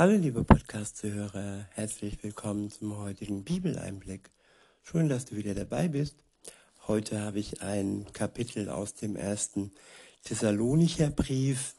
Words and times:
Hallo 0.00 0.16
liebe 0.16 0.44
Podcast-Zuhörer, 0.44 1.66
herzlich 1.72 2.22
willkommen 2.22 2.70
zum 2.70 2.96
heutigen 2.96 3.44
Bibeleinblick. 3.44 4.30
Schön, 4.80 5.10
dass 5.10 5.26
du 5.26 5.36
wieder 5.36 5.52
dabei 5.52 5.88
bist. 5.88 6.24
Heute 6.86 7.20
habe 7.20 7.38
ich 7.38 7.60
ein 7.60 8.06
Kapitel 8.14 8.70
aus 8.70 8.94
dem 8.94 9.14
ersten 9.14 9.72
Thessalonicher 10.24 11.10
Brief. 11.10 11.74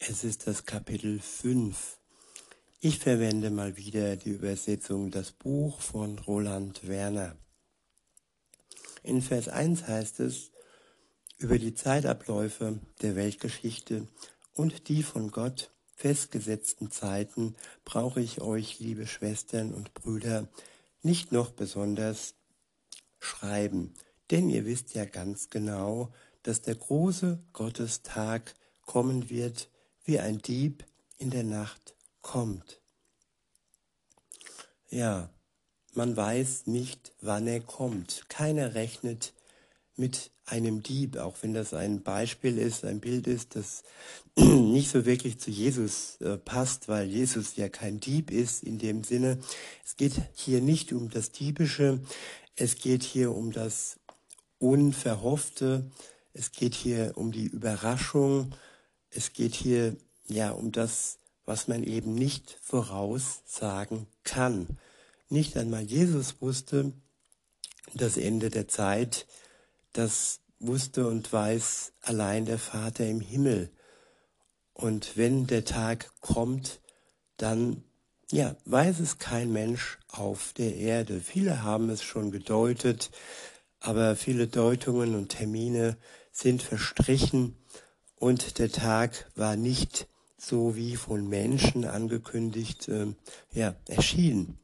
Es 0.00 0.24
ist 0.24 0.48
das 0.48 0.64
Kapitel 0.64 1.20
5. 1.20 1.96
Ich 2.80 2.98
verwende 2.98 3.50
mal 3.50 3.76
wieder 3.76 4.16
die 4.16 4.30
Übersetzung 4.30 5.12
Das 5.12 5.30
Buch 5.30 5.80
von 5.80 6.18
Roland 6.18 6.88
Werner. 6.88 7.36
In 9.04 9.22
Vers 9.22 9.46
1 9.46 9.86
heißt 9.86 10.18
es, 10.18 10.50
über 11.38 11.60
die 11.60 11.74
Zeitabläufe 11.74 12.80
der 13.00 13.14
Weltgeschichte 13.14 14.08
und 14.54 14.88
die 14.88 15.04
von 15.04 15.30
Gott 15.30 15.70
festgesetzten 15.96 16.90
Zeiten 16.90 17.56
brauche 17.84 18.20
ich 18.20 18.42
euch, 18.42 18.78
liebe 18.78 19.06
Schwestern 19.06 19.72
und 19.74 19.94
Brüder, 19.94 20.46
nicht 21.02 21.32
noch 21.32 21.50
besonders 21.50 22.34
schreiben, 23.18 23.94
denn 24.30 24.50
ihr 24.50 24.66
wisst 24.66 24.94
ja 24.94 25.06
ganz 25.06 25.50
genau, 25.50 26.12
dass 26.42 26.62
der 26.62 26.76
große 26.76 27.42
Gottestag 27.52 28.54
kommen 28.82 29.30
wird, 29.30 29.70
wie 30.04 30.20
ein 30.20 30.38
Dieb 30.38 30.84
in 31.16 31.30
der 31.30 31.44
Nacht 31.44 31.96
kommt. 32.20 32.80
Ja, 34.88 35.30
man 35.94 36.16
weiß 36.16 36.66
nicht, 36.66 37.12
wann 37.20 37.46
er 37.46 37.60
kommt. 37.60 38.28
Keiner 38.28 38.74
rechnet 38.74 39.32
mit 39.96 40.30
einem 40.44 40.82
Dieb, 40.82 41.16
auch 41.16 41.36
wenn 41.42 41.54
das 41.54 41.74
ein 41.74 42.02
Beispiel 42.02 42.58
ist, 42.58 42.84
ein 42.84 43.00
Bild 43.00 43.26
ist, 43.26 43.56
das 43.56 43.82
nicht 44.36 44.90
so 44.90 45.04
wirklich 45.04 45.38
zu 45.40 45.50
Jesus 45.50 46.20
äh, 46.20 46.36
passt, 46.36 46.88
weil 46.88 47.06
Jesus 47.06 47.56
ja 47.56 47.68
kein 47.68 47.98
Dieb 47.98 48.30
ist 48.30 48.62
in 48.62 48.78
dem 48.78 49.02
Sinne. 49.02 49.38
Es 49.84 49.96
geht 49.96 50.14
hier 50.34 50.60
nicht 50.60 50.92
um 50.92 51.10
das 51.10 51.32
Diebische, 51.32 52.00
es 52.54 52.76
geht 52.76 53.02
hier 53.02 53.34
um 53.34 53.52
das 53.52 53.98
Unverhoffte, 54.58 55.90
es 56.32 56.52
geht 56.52 56.74
hier 56.74 57.12
um 57.16 57.32
die 57.32 57.46
Überraschung, 57.46 58.54
es 59.10 59.32
geht 59.32 59.54
hier 59.54 59.96
ja 60.28 60.50
um 60.50 60.70
das, 60.72 61.18
was 61.44 61.68
man 61.68 61.82
eben 61.82 62.14
nicht 62.14 62.58
voraussagen 62.62 64.06
kann. 64.22 64.78
Nicht 65.28 65.56
einmal 65.56 65.82
Jesus 65.82 66.40
wusste 66.40 66.92
das 67.94 68.16
Ende 68.16 68.50
der 68.50 68.68
Zeit, 68.68 69.26
das 69.98 70.40
wusste 70.58 71.06
und 71.06 71.32
weiß 71.32 71.92
allein 72.02 72.44
der 72.44 72.58
Vater 72.58 73.06
im 73.06 73.20
Himmel. 73.20 73.70
Und 74.72 75.16
wenn 75.16 75.46
der 75.46 75.64
Tag 75.64 76.10
kommt, 76.20 76.80
dann 77.36 77.82
ja, 78.30 78.56
weiß 78.64 78.98
es 79.00 79.18
kein 79.18 79.52
Mensch 79.52 79.98
auf 80.08 80.52
der 80.52 80.74
Erde. 80.76 81.20
Viele 81.20 81.62
haben 81.62 81.90
es 81.90 82.02
schon 82.02 82.30
gedeutet, 82.30 83.10
aber 83.78 84.16
viele 84.16 84.48
Deutungen 84.48 85.14
und 85.14 85.28
Termine 85.28 85.96
sind 86.32 86.62
verstrichen 86.62 87.56
und 88.16 88.58
der 88.58 88.70
Tag 88.70 89.30
war 89.36 89.56
nicht 89.56 90.08
so 90.36 90.76
wie 90.76 90.96
von 90.96 91.28
Menschen 91.28 91.84
angekündigt, 91.84 92.88
äh, 92.88 93.06
ja, 93.52 93.76
erschienen. 93.86 94.58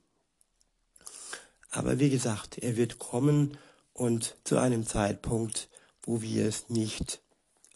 Aber 1.70 1.98
wie 1.98 2.10
gesagt, 2.10 2.58
er 2.58 2.76
wird 2.76 2.98
kommen 2.98 3.56
und 4.02 4.34
zu 4.42 4.58
einem 4.58 4.84
Zeitpunkt, 4.84 5.68
wo 6.02 6.22
wir 6.22 6.48
es 6.48 6.68
nicht 6.68 7.22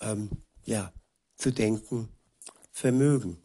ähm, 0.00 0.28
ja, 0.64 0.92
zu 1.36 1.52
denken 1.52 2.08
vermögen. 2.72 3.40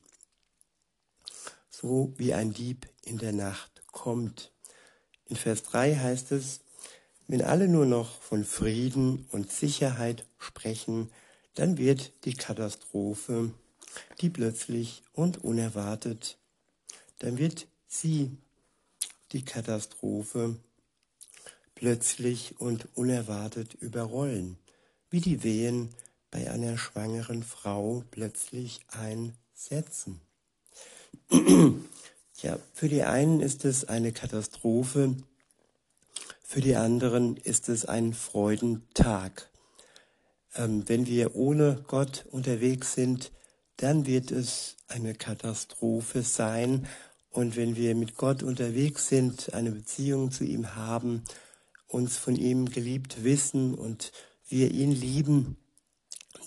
So 1.70 2.12
wie 2.18 2.34
ein 2.34 2.54
Dieb 2.54 2.90
in 3.04 3.20
der 3.20 3.34
Nacht 3.34 3.84
kommt. 3.92 4.52
In 5.26 5.36
Vers 5.36 5.62
3 5.62 5.96
heißt 5.96 6.32
es, 6.32 6.62
wenn 7.28 7.44
alle 7.44 7.68
nur 7.68 7.86
noch 7.86 8.20
von 8.20 8.44
Frieden 8.44 9.28
und 9.32 9.52
Sicherheit 9.52 10.26
sprechen, 10.40 11.12
dann 11.54 11.78
wird 11.78 12.26
die 12.26 12.34
Katastrophe, 12.34 13.54
die 14.22 14.32
plötzlich 14.32 15.04
und 15.14 15.44
unerwartet, 15.44 16.40
dann 17.20 17.38
wird 17.38 17.68
sie, 17.88 18.32
die 19.34 19.46
Katastrophe, 19.46 20.58
plötzlich 21.82 22.62
und 22.62 22.88
unerwartet 22.94 23.74
überrollen, 23.74 24.58
wie 25.10 25.20
die 25.20 25.44
Wehen 25.44 25.90
bei 26.30 26.52
einer 26.52 26.78
schwangeren 26.78 27.42
Frau 27.42 28.04
plötzlich 28.12 28.82
einsetzen. 28.90 30.22
ja, 32.44 32.60
für 32.72 32.88
die 32.88 33.02
einen 33.02 33.40
ist 33.40 33.66
es 33.66 33.84
eine 33.86 34.12
Katastrophe, 34.12 35.16
für 36.44 36.62
die 36.62 36.76
anderen 36.76 37.36
ist 37.36 37.68
es 37.68 37.86
ein 37.86 38.14
Freudentag. 38.14 39.50
Ähm, 40.54 40.88
wenn 40.88 41.08
wir 41.08 41.36
ohne 41.36 41.84
Gott 41.88 42.26
unterwegs 42.30 42.94
sind, 42.94 43.32
dann 43.78 44.06
wird 44.06 44.30
es 44.30 44.76
eine 44.88 45.16
Katastrophe 45.16 46.22
sein. 46.22 46.88
Und 47.32 47.56
wenn 47.56 47.76
wir 47.76 47.96
mit 47.96 48.18
Gott 48.18 48.44
unterwegs 48.44 49.08
sind, 49.08 49.56
eine 49.56 49.72
Beziehung 49.72 50.30
zu 50.30 50.44
ihm 50.44 50.76
haben, 50.76 51.24
uns 51.92 52.18
von 52.18 52.36
ihm 52.36 52.70
geliebt 52.70 53.24
wissen 53.24 53.74
und 53.76 54.12
wir 54.48 54.72
ihn 54.72 54.92
lieben, 54.92 55.58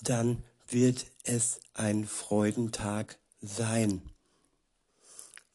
dann 0.03 0.43
wird 0.69 1.06
es 1.25 1.60
ein 1.75 2.06
Freudentag 2.06 3.19
sein. 3.41 4.03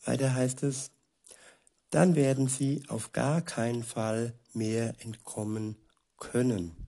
Weiter 0.05 0.33
heißt 0.33 0.63
es, 0.63 0.91
dann 1.89 2.16
werden 2.16 2.47
sie 2.47 2.83
auf 2.88 3.11
gar 3.13 3.41
keinen 3.41 3.83
Fall 3.83 4.33
mehr 4.53 4.94
entkommen 4.99 5.75
können. 6.17 6.88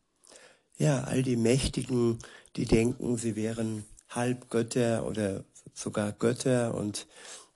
Ja, 0.77 1.03
all 1.03 1.23
die 1.23 1.35
Mächtigen, 1.35 2.19
die 2.55 2.65
denken, 2.65 3.17
sie 3.17 3.35
wären 3.35 3.85
Halbgötter 4.09 5.05
oder 5.05 5.43
sogar 5.73 6.11
Götter 6.11 6.75
und 6.75 7.07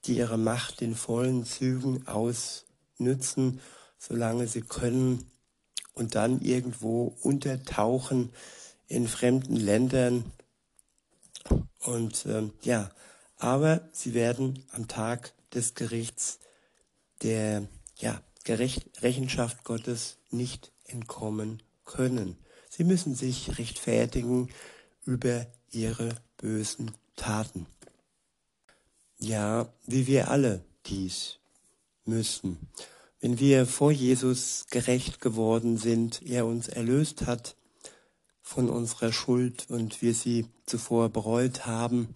die 0.05 0.17
ihre 0.17 0.38
Macht 0.38 0.81
in 0.81 0.95
vollen 0.95 1.45
Zügen 1.45 2.07
ausnützen, 2.07 3.59
solange 3.97 4.47
sie 4.47 4.61
können, 4.61 5.29
und 5.95 6.16
dann 6.16 6.41
irgendwo 6.41 7.16
untertauchen 7.22 8.31
in 8.88 9.07
fremden 9.07 9.56
Ländern. 9.56 10.31
Und 11.79 12.25
ähm, 12.28 12.53
ja, 12.61 12.91
aber 13.38 13.88
sie 13.91 14.13
werden 14.13 14.63
am 14.72 14.88
Tag 14.88 15.34
des 15.53 15.73
Gerichts 15.73 16.39
der 17.22 17.67
ja, 17.97 18.22
Gerecht 18.44 19.01
Rechenschaft 19.01 19.63
Gottes 19.63 20.17
nicht 20.29 20.72
entkommen 20.85 21.63
können. 21.85 22.38
Sie 22.69 22.84
müssen 22.84 23.16
sich 23.16 23.57
rechtfertigen 23.57 24.50
über 25.05 25.47
ihre 25.72 26.16
bösen 26.38 26.91
Taten. 27.16 27.66
Ja, 29.17 29.73
wie 29.85 30.07
wir 30.07 30.29
alle 30.29 30.63
dies 30.85 31.38
müssen. 32.03 32.69
Wenn 33.20 33.40
wir 33.40 33.66
vor 33.66 33.92
Jesus 33.92 34.66
gerecht 34.70 35.22
geworden 35.22 35.78
sind, 35.78 36.22
er 36.22 36.46
uns 36.46 36.68
erlöst 36.68 37.26
hat 37.26 37.56
von 38.42 38.70
unserer 38.70 39.12
Schuld 39.12 39.66
und 39.70 40.02
wir 40.02 40.14
sie 40.14 40.48
zuvor 40.66 41.09
bereut 41.09 41.66
haben 41.66 42.16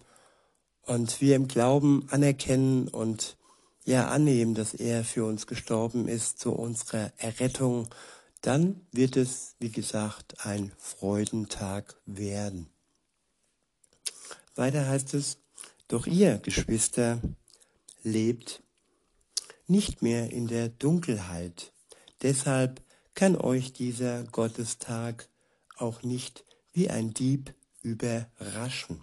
und 0.82 1.20
wir 1.20 1.36
im 1.36 1.48
Glauben 1.48 2.06
anerkennen 2.10 2.88
und 2.88 3.36
ja 3.84 4.08
annehmen, 4.08 4.54
dass 4.54 4.74
er 4.74 5.04
für 5.04 5.24
uns 5.24 5.46
gestorben 5.46 6.06
ist 6.06 6.38
zu 6.38 6.52
unserer 6.52 7.12
Errettung, 7.16 7.88
dann 8.40 8.86
wird 8.92 9.16
es, 9.16 9.56
wie 9.58 9.70
gesagt, 9.70 10.46
ein 10.46 10.72
Freudentag 10.78 11.96
werden. 12.06 12.68
Weiter 14.54 14.86
heißt 14.86 15.14
es, 15.14 15.38
doch 15.88 16.06
ihr, 16.06 16.38
Geschwister, 16.38 17.20
lebt 18.02 18.62
nicht 19.70 20.02
mehr 20.02 20.30
in 20.30 20.48
der 20.48 20.68
Dunkelheit. 20.68 21.72
Deshalb 22.22 22.82
kann 23.14 23.36
euch 23.36 23.72
dieser 23.72 24.24
Gottestag 24.24 25.28
auch 25.76 26.02
nicht 26.02 26.44
wie 26.72 26.90
ein 26.90 27.14
Dieb 27.14 27.54
überraschen. 27.82 29.02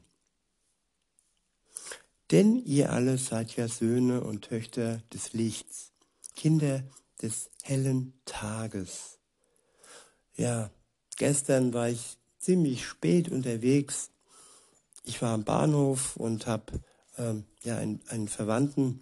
Denn 2.32 2.58
ihr 2.66 2.92
alle 2.92 3.18
seid 3.18 3.56
ja 3.56 3.68
Söhne 3.68 4.22
und 4.22 4.44
Töchter 4.44 5.02
des 5.14 5.34
Lichts, 5.34 5.94
Kinder 6.36 6.84
des 7.22 7.50
hellen 7.64 8.14
Tages. 8.26 9.18
Ja, 10.36 10.70
gestern 11.16 11.74
war 11.74 11.90
ich 11.90 12.18
ziemlich 12.38 12.86
spät 12.86 13.30
unterwegs. 13.30 14.12
Ich 15.04 15.22
war 15.22 15.34
am 15.34 15.46
Bahnhof 15.46 16.18
und 16.18 16.48
habe 16.48 16.82
ähm, 17.18 17.46
ja 17.64 17.78
einen, 17.78 18.02
einen 18.08 18.28
Verwandten 18.28 19.00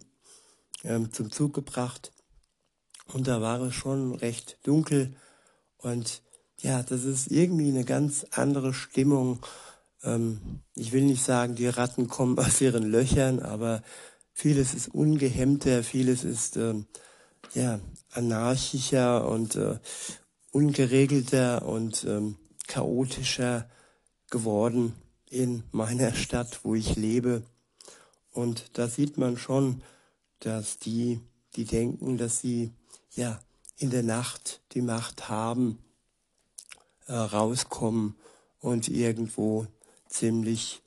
ähm, 0.86 1.12
zum 1.12 1.32
Zug 1.32 1.54
gebracht. 1.54 2.12
Und 3.14 3.28
da 3.28 3.42
war 3.42 3.62
es 3.62 3.76
schon 3.76 4.16
recht 4.16 4.58
dunkel. 4.64 5.16
Und 5.78 6.22
ja, 6.60 6.84
das 6.84 7.04
ist 7.04 7.32
irgendwie 7.32 7.70
eine 7.70 7.86
ganz 7.86 8.26
andere 8.32 8.74
Stimmung. 8.74 9.46
Ähm, 10.04 10.62
ich 10.76 10.92
will 10.92 11.04
nicht 11.04 11.24
sagen, 11.24 11.56
die 11.56 11.68
Ratten 11.68 12.08
kommen 12.08 12.40
aus 12.40 12.62
ihren 12.62 12.84
Löchern, 12.84 13.40
aber 13.40 13.84
vieles 14.34 14.74
ist 14.74 14.90
ungehemmter, 14.90 15.84
vieles 15.84 16.24
ist 16.24 16.58
äh, 16.58 16.76
ja 17.54 17.80
anarchischer 18.12 19.28
und 19.28 19.56
äh, 19.56 19.78
ungeregelter 20.52 21.66
und 21.66 22.06
ähm, 22.06 22.38
chaotischer 22.68 23.70
geworden 24.30 24.94
in 25.30 25.64
meiner 25.72 26.14
Stadt, 26.14 26.62
wo 26.64 26.76
ich 26.76 26.96
lebe. 26.96 27.44
Und 28.32 28.78
da 28.78 28.88
sieht 28.88 29.18
man 29.18 29.38
schon, 29.38 29.82
dass 30.40 30.78
die, 30.80 31.22
die 31.56 31.66
denken, 31.66 32.18
dass 32.18 32.40
sie 32.40 32.72
ja 33.16 33.40
in 33.78 33.90
der 33.90 34.04
Nacht 34.04 34.62
die 34.74 34.82
Macht 34.82 35.30
haben, 35.30 35.80
äh, 37.08 37.14
rauskommen 37.14 38.16
und 38.60 38.88
irgendwo 38.88 39.68
ziemlich 40.08 40.82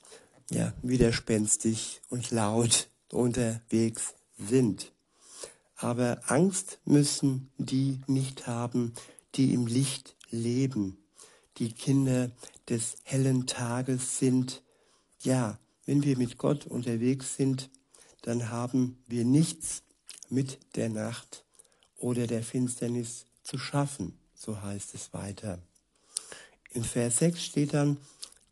ja, 0.51 0.73
widerspenstig 0.83 2.01
und 2.09 2.31
laut 2.31 2.89
unterwegs 3.13 4.15
sind. 4.39 4.93
Aber 5.77 6.21
Angst 6.27 6.81
müssen 6.85 7.51
die 7.59 8.01
nicht 8.07 8.47
haben, 8.47 8.95
die 9.35 9.55
im 9.55 9.67
Licht 9.67 10.17
leben, 10.31 10.99
die 11.59 11.73
Kinder 11.73 12.31
des 12.69 12.97
hellen 13.05 13.47
Tages 13.47 14.19
sind. 14.19 14.63
Ja, 15.21 15.59
wenn 15.87 16.03
wir 16.03 16.19
mit 16.19 16.39
Gott 16.39 16.67
unterwegs 16.67 17.37
sind, 17.37 17.71
dann 18.23 18.51
haben 18.51 19.03
wir 19.07 19.25
nichts 19.25 19.83
mit 20.29 20.59
der 20.77 20.89
Nacht 20.89 21.45
oder 21.97 22.27
der 22.27 22.43
Finsternis 22.43 23.27
zu 23.43 23.59
schaffen, 23.59 24.19
so 24.35 24.61
heißt 24.61 24.95
es 24.95 25.13
weiter. 25.13 25.59
In 26.71 26.85
Vers 26.85 27.19
6 27.19 27.43
steht 27.43 27.75
dann, 27.75 27.97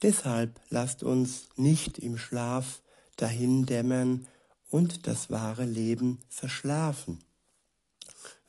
deshalb 0.02 0.58
lasst 0.70 1.02
uns 1.02 1.48
nicht 1.56 1.98
im 1.98 2.16
Schlaf 2.16 2.80
dahin 3.16 3.66
dämmern 3.66 4.26
und 4.70 5.06
das 5.06 5.30
wahre 5.30 5.64
Leben 5.64 6.18
verschlafen, 6.28 7.20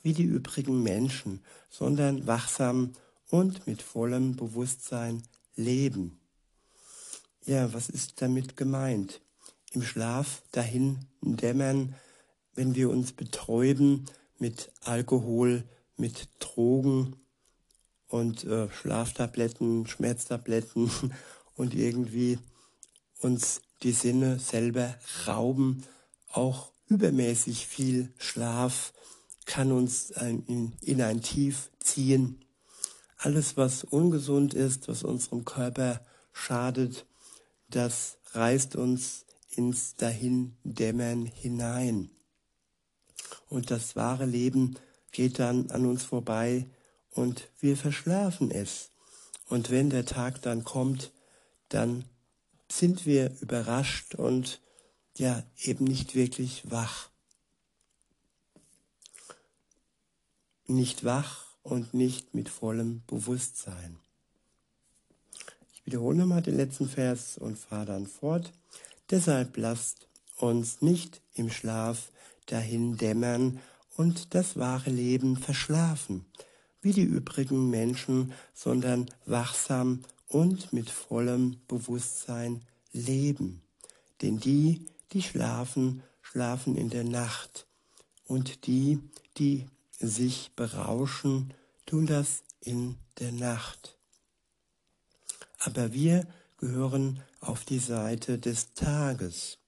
wie 0.02 0.14
die 0.14 0.24
übrigen 0.24 0.84
Menschen, 0.84 1.44
sondern 1.70 2.28
wachsam 2.28 2.94
und 3.30 3.68
mit 3.68 3.82
vollem 3.82 4.36
Bewusstsein 4.36 5.24
leben. 5.56 6.20
Ja, 7.46 7.74
was 7.74 7.90
ist 7.90 8.22
damit 8.22 8.58
gemeint? 8.58 9.22
Im 9.78 9.84
Schlaf 9.84 10.42
dahin 10.54 11.06
dämmern, 11.22 11.94
wenn 12.56 12.74
wir 12.74 12.90
uns 12.90 13.12
betäuben 13.12 14.06
mit 14.40 14.72
Alkohol, 14.82 15.66
mit 15.98 16.30
Drogen 16.40 17.16
und 18.08 18.44
äh, 18.46 18.72
Schlaftabletten, 18.72 19.86
Schmerztabletten 19.86 20.90
und 21.56 21.76
irgendwie 21.76 22.40
uns 23.20 23.62
die 23.84 23.92
Sinne 23.92 24.40
selber 24.40 24.96
rauben. 25.28 25.84
Auch 26.32 26.72
übermäßig 26.88 27.68
viel 27.68 28.12
Schlaf 28.18 28.94
kann 29.46 29.72
uns 29.72 30.10
in, 30.10 30.74
in 30.82 31.04
ein 31.04 31.22
Tief 31.22 31.70
ziehen. 31.82 32.44
Alles, 33.18 33.58
was 33.58 33.84
ungesund 33.84 34.56
ist, 34.56 34.88
was 34.88 35.04
unserem 35.04 35.46
Körper 35.46 36.02
schadet, 36.34 37.06
das 37.70 38.18
reißt 38.34 38.76
uns 38.76 39.27
ins 39.58 39.96
Dahindämmern 39.96 41.26
hinein. 41.26 42.10
Und 43.50 43.72
das 43.72 43.96
wahre 43.96 44.26
Leben 44.26 44.78
geht 45.12 45.40
dann 45.40 45.72
an 45.72 45.86
uns 45.86 46.04
vorbei 46.04 46.68
und 47.12 47.50
wir 47.60 47.76
verschlafen 47.76 48.52
es. 48.52 48.92
Und 49.50 49.72
wenn 49.72 49.90
der 49.90 50.06
Tag 50.06 50.42
dann 50.42 50.64
kommt, 50.64 51.12
dann 51.70 52.06
sind 52.70 53.06
wir 53.06 53.32
überrascht 53.42 54.16
und 54.16 54.62
ja 55.16 55.44
eben 55.64 55.86
nicht 55.86 56.16
wirklich 56.16 56.70
wach. 56.70 57.10
Nicht 60.68 61.04
wach 61.04 61.46
und 61.64 61.94
nicht 61.94 62.34
mit 62.34 62.50
vollem 62.50 63.04
Bewusstsein. 63.08 63.98
Ich 65.74 65.86
wiederhole 65.86 66.18
nochmal 66.18 66.42
den 66.42 66.58
letzten 66.58 66.90
Vers 66.90 67.38
und 67.38 67.58
fahre 67.58 67.86
dann 67.86 68.06
fort. 68.06 68.52
Deshalb 69.10 69.58
lasst 69.58 70.08
uns 70.38 70.82
nicht 70.82 71.22
im 71.34 71.50
Schlaf 71.50 72.12
dahin 72.46 72.98
dämmern 72.98 73.60
und 73.96 74.36
das 74.36 74.58
wahre 74.58 74.90
Leben 74.90 75.38
verschlafen, 75.38 76.26
wie 76.82 76.94
die 76.94 77.04
übrigen 77.04 77.70
Menschen, 77.70 78.34
sondern 78.54 79.10
wachsam 79.26 80.04
und 80.28 80.74
mit 80.74 80.90
vollem 80.90 81.58
Bewusstsein 81.68 82.62
leben. 82.92 83.62
Denn 84.22 84.40
die, 84.40 84.86
die 85.14 85.22
schlafen, 85.22 86.04
schlafen 86.22 86.76
in 86.76 86.90
der 86.90 87.04
Nacht, 87.04 87.68
und 88.28 88.68
die, 88.68 89.00
die 89.38 89.66
sich 90.00 90.52
berauschen, 90.56 91.54
tun 91.86 92.06
das 92.06 92.44
in 92.60 92.98
der 93.20 93.32
Nacht. 93.32 93.98
Aber 95.60 95.94
wir 95.94 96.28
gehören 96.58 97.24
auf 97.40 97.66
die 97.66 97.80
Seite 97.80 98.40
des 98.40 98.74
Tages. 98.74 99.60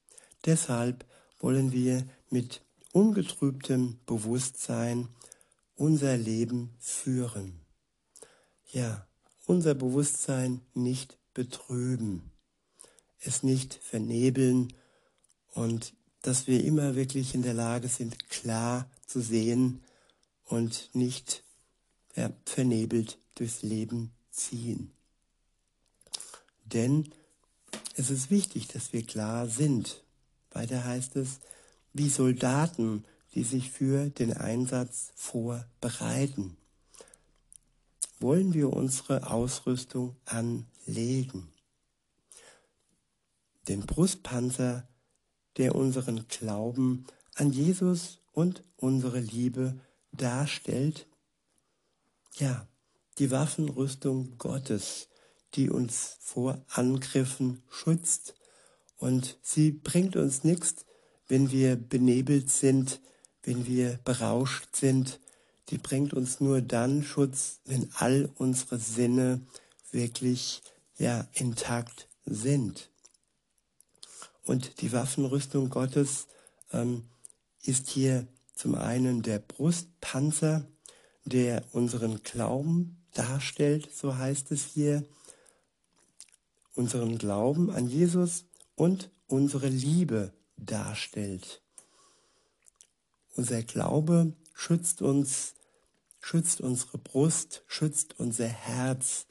Deshalb 0.44 1.04
wollen 1.38 1.72
wir 1.72 2.06
mit 2.28 2.62
ungetrübtem 2.92 3.98
Bewusstsein 4.06 5.08
unser 5.76 6.16
Leben 6.16 6.74
führen. 6.78 7.60
Ja, 8.72 9.06
unser 9.46 9.74
Bewusstsein 9.74 10.60
nicht 10.74 11.18
betrüben, 11.34 12.30
es 13.18 13.42
nicht 13.42 13.74
vernebeln 13.74 14.72
und 15.54 15.94
dass 16.22 16.46
wir 16.46 16.64
immer 16.64 16.94
wirklich 16.96 17.34
in 17.34 17.42
der 17.42 17.54
Lage 17.54 17.88
sind, 17.88 18.28
klar 18.28 18.90
zu 19.06 19.20
sehen 19.20 19.82
und 20.44 20.90
nicht 20.92 21.44
ja, 22.14 22.30
vernebelt 22.44 23.18
durchs 23.36 23.62
Leben 23.62 24.12
ziehen. 24.30 24.92
Denn 26.72 27.12
es 27.96 28.10
ist 28.10 28.30
wichtig, 28.30 28.68
dass 28.68 28.92
wir 28.92 29.04
klar 29.04 29.48
sind. 29.48 30.02
Weiter 30.50 30.84
heißt 30.84 31.16
es, 31.16 31.40
wie 31.92 32.08
Soldaten, 32.08 33.04
die 33.34 33.44
sich 33.44 33.70
für 33.70 34.10
den 34.10 34.32
Einsatz 34.32 35.12
vorbereiten. 35.14 36.56
Wollen 38.18 38.54
wir 38.54 38.72
unsere 38.72 39.30
Ausrüstung 39.30 40.16
anlegen? 40.24 41.52
Den 43.68 43.86
Brustpanzer, 43.86 44.88
der 45.56 45.74
unseren 45.74 46.26
Glauben 46.28 47.06
an 47.34 47.52
Jesus 47.52 48.20
und 48.32 48.62
unsere 48.76 49.20
Liebe 49.20 49.80
darstellt? 50.12 51.06
Ja, 52.34 52.66
die 53.18 53.30
Waffenrüstung 53.30 54.38
Gottes, 54.38 55.09
die 55.54 55.70
uns 55.70 56.16
vor 56.20 56.64
Angriffen 56.68 57.62
schützt. 57.70 58.34
Und 58.96 59.38
sie 59.42 59.72
bringt 59.72 60.16
uns 60.16 60.44
nichts, 60.44 60.84
wenn 61.28 61.50
wir 61.50 61.76
benebelt 61.76 62.50
sind, 62.50 63.00
wenn 63.42 63.66
wir 63.66 63.98
berauscht 64.04 64.76
sind. 64.76 65.20
Die 65.70 65.78
bringt 65.78 66.12
uns 66.12 66.40
nur 66.40 66.60
dann 66.60 67.02
Schutz, 67.02 67.60
wenn 67.64 67.90
all 67.94 68.30
unsere 68.36 68.78
Sinne 68.78 69.40
wirklich 69.90 70.62
ja 70.98 71.26
intakt 71.32 72.08
sind. 72.24 72.90
Und 74.44 74.80
die 74.80 74.92
Waffenrüstung 74.92 75.70
Gottes 75.70 76.26
ähm, 76.72 77.04
ist 77.62 77.88
hier 77.88 78.26
zum 78.54 78.74
einen 78.74 79.22
der 79.22 79.38
Brustpanzer, 79.38 80.66
der 81.24 81.64
unseren 81.72 82.22
Glauben 82.22 83.02
darstellt, 83.12 83.88
so 83.94 84.16
heißt 84.16 84.50
es 84.52 84.64
hier, 84.64 85.04
unseren 86.80 87.18
Glauben 87.18 87.70
an 87.70 87.90
Jesus 87.90 88.46
und 88.74 89.10
unsere 89.26 89.68
Liebe 89.68 90.32
darstellt. 90.56 91.60
Unser 93.36 93.62
Glaube 93.62 94.32
schützt 94.54 95.02
uns, 95.02 95.52
schützt 96.22 96.62
unsere 96.62 96.96
Brust, 96.96 97.64
schützt 97.66 98.18
unser 98.18 98.46
Herz. 98.46 99.26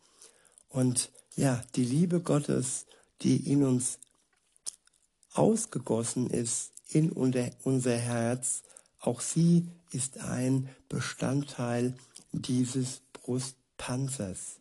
Und 0.70 1.12
ja, 1.36 1.64
die 1.76 1.84
Liebe 1.84 2.20
Gottes, 2.20 2.86
die 3.24 3.52
in 3.52 3.64
uns 3.64 3.98
ausgegossen 5.34 6.30
ist, 6.30 6.72
in 6.88 7.12
unser 7.12 7.98
Herz, 7.98 8.62
auch 9.00 9.22
sie 9.22 9.68
ist 9.92 10.20
ein 10.20 10.70
Bestandteil 10.88 11.96
dieses 12.32 13.02
Brustpanzers. 13.14 14.60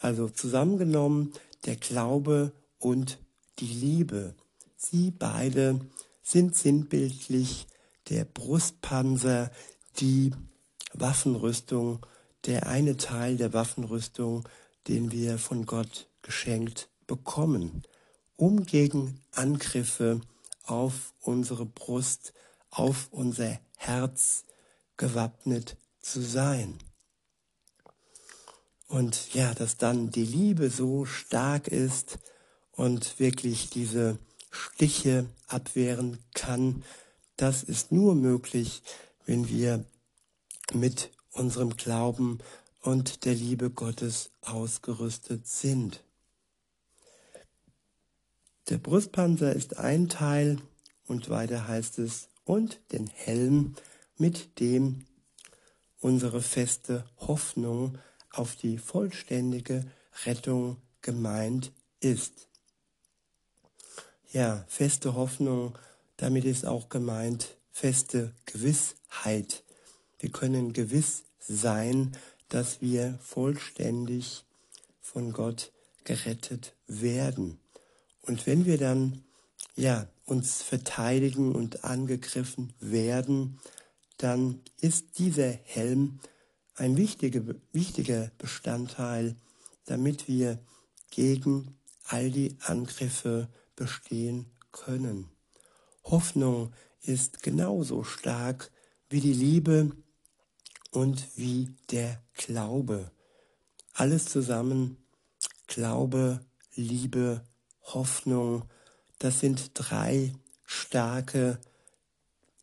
Also 0.00 0.28
zusammengenommen 0.28 1.32
der 1.64 1.76
Glaube 1.76 2.52
und 2.78 3.18
die 3.58 3.66
Liebe. 3.66 4.34
Sie 4.76 5.10
beide 5.10 5.80
sind 6.22 6.54
sinnbildlich 6.54 7.66
der 8.08 8.24
Brustpanzer, 8.24 9.50
die 9.98 10.32
Waffenrüstung, 10.92 12.04
der 12.46 12.66
eine 12.66 12.96
Teil 12.96 13.36
der 13.36 13.52
Waffenrüstung, 13.52 14.48
den 14.86 15.10
wir 15.10 15.38
von 15.38 15.66
Gott 15.66 16.08
geschenkt 16.22 16.88
bekommen, 17.06 17.82
um 18.36 18.64
gegen 18.64 19.20
Angriffe 19.32 20.20
auf 20.64 21.12
unsere 21.20 21.66
Brust, 21.66 22.32
auf 22.70 23.08
unser 23.10 23.58
Herz 23.76 24.44
gewappnet 24.96 25.76
zu 26.00 26.20
sein. 26.20 26.78
Und 28.88 29.34
ja, 29.34 29.54
dass 29.54 29.76
dann 29.76 30.10
die 30.10 30.24
Liebe 30.24 30.70
so 30.70 31.04
stark 31.04 31.68
ist 31.68 32.18
und 32.72 33.20
wirklich 33.20 33.68
diese 33.70 34.18
Stiche 34.50 35.26
abwehren 35.46 36.18
kann, 36.34 36.82
das 37.36 37.62
ist 37.62 37.92
nur 37.92 38.14
möglich, 38.14 38.82
wenn 39.26 39.48
wir 39.48 39.84
mit 40.72 41.10
unserem 41.30 41.76
Glauben 41.76 42.38
und 42.80 43.24
der 43.26 43.34
Liebe 43.34 43.70
Gottes 43.70 44.30
ausgerüstet 44.40 45.46
sind. 45.46 46.02
Der 48.70 48.78
Brustpanzer 48.78 49.54
ist 49.54 49.76
ein 49.76 50.08
Teil 50.08 50.58
und 51.06 51.28
weiter 51.28 51.68
heißt 51.68 51.98
es, 51.98 52.28
und 52.44 52.80
den 52.92 53.06
Helm, 53.08 53.74
mit 54.16 54.58
dem 54.60 55.04
unsere 56.00 56.40
feste 56.40 57.04
Hoffnung 57.18 57.98
auf 58.30 58.56
die 58.56 58.78
vollständige 58.78 59.84
Rettung 60.24 60.76
gemeint 61.02 61.72
ist. 62.00 62.48
Ja, 64.30 64.64
feste 64.68 65.14
Hoffnung, 65.14 65.78
damit 66.16 66.44
ist 66.44 66.66
auch 66.66 66.88
gemeint 66.88 67.56
feste 67.70 68.34
Gewissheit. 68.44 69.62
Wir 70.18 70.30
können 70.30 70.72
gewiss 70.72 71.24
sein, 71.38 72.16
dass 72.48 72.80
wir 72.80 73.18
vollständig 73.22 74.44
von 75.00 75.32
Gott 75.32 75.72
gerettet 76.04 76.74
werden. 76.86 77.58
Und 78.22 78.46
wenn 78.46 78.66
wir 78.66 78.78
dann 78.78 79.24
ja 79.76 80.08
uns 80.24 80.62
verteidigen 80.62 81.54
und 81.54 81.84
angegriffen 81.84 82.74
werden, 82.80 83.58
dann 84.18 84.60
ist 84.80 85.18
dieser 85.18 85.50
Helm 85.50 86.20
ein 86.78 86.96
wichtiger, 86.96 87.42
wichtiger 87.72 88.30
Bestandteil, 88.38 89.36
damit 89.86 90.28
wir 90.28 90.58
gegen 91.10 91.78
all 92.04 92.30
die 92.30 92.56
Angriffe 92.60 93.48
bestehen 93.74 94.46
können. 94.72 95.28
Hoffnung 96.04 96.72
ist 97.02 97.42
genauso 97.42 98.04
stark 98.04 98.70
wie 99.08 99.20
die 99.20 99.32
Liebe 99.32 99.92
und 100.90 101.26
wie 101.36 101.74
der 101.90 102.22
Glaube. 102.34 103.10
Alles 103.94 104.26
zusammen, 104.26 104.96
Glaube, 105.66 106.40
Liebe, 106.74 107.44
Hoffnung, 107.82 108.64
das 109.18 109.40
sind 109.40 109.72
drei 109.74 110.32
starke 110.64 111.58